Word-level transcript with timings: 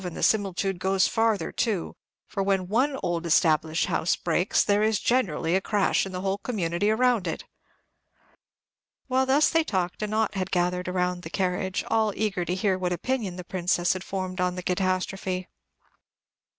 and 0.03 0.17
the 0.17 0.23
similitude 0.23 0.79
goes 0.79 1.07
farther 1.07 1.51
too; 1.51 1.95
for 2.25 2.41
when 2.41 2.67
one 2.67 2.97
old 3.03 3.23
established 3.23 3.85
house 3.85 4.15
breaks, 4.15 4.63
there 4.63 4.81
is 4.81 4.99
generally 4.99 5.55
a 5.55 5.61
crash 5.61 6.07
in 6.07 6.11
the 6.11 6.21
whole 6.21 6.39
community 6.39 6.89
around 6.89 7.27
it." 7.27 7.43
While 9.05 9.27
they 9.27 9.33
thus 9.35 9.53
talked, 9.67 10.01
a 10.01 10.07
knot 10.07 10.33
had 10.33 10.49
gathered 10.49 10.87
around 10.87 11.21
the 11.21 11.29
carriage, 11.29 11.83
all 11.87 12.13
eager 12.15 12.43
to 12.45 12.55
hear 12.55 12.79
what 12.79 12.91
opinion 12.93 13.35
the 13.35 13.43
Princess 13.43 13.93
had 13.93 14.03
formed 14.03 14.41
on 14.41 14.55
the 14.55 14.63
catastrophe. 14.63 15.47